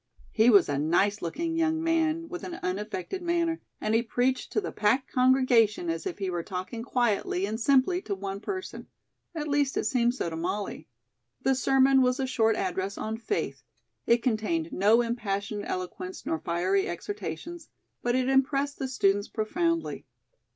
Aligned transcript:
He 0.31 0.49
was 0.49 0.67
a 0.67 0.79
nice 0.79 1.21
looking 1.21 1.55
young 1.55 1.83
man, 1.83 2.27
with 2.27 2.43
an 2.43 2.55
unaffected 2.63 3.21
manner, 3.21 3.61
and 3.79 3.93
he 3.93 4.01
preached 4.01 4.51
to 4.51 4.59
the 4.59 4.71
packed 4.71 5.11
congregation 5.11 5.91
as 5.91 6.07
if 6.07 6.17
he 6.17 6.27
were 6.31 6.41
talking 6.41 6.81
quietly 6.81 7.45
and 7.45 7.59
simply 7.59 8.01
to 8.01 8.15
one 8.15 8.39
person; 8.39 8.87
at 9.35 9.47
least, 9.47 9.77
it 9.77 9.83
seemed 9.83 10.15
so 10.15 10.27
to 10.27 10.35
Molly. 10.35 10.87
The 11.43 11.53
sermon 11.53 12.01
was 12.01 12.19
a 12.19 12.25
short 12.25 12.55
address 12.55 12.97
on 12.97 13.15
"Faith." 13.17 13.61
It 14.07 14.23
contained 14.23 14.71
no 14.73 15.01
impassioned 15.03 15.65
eloquence 15.67 16.25
nor 16.25 16.39
fiery 16.39 16.87
exhortations, 16.89 17.69
but 18.01 18.15
it 18.15 18.27
impressed 18.27 18.79
the 18.79 18.87
students 18.87 19.27
profoundly. 19.27 20.07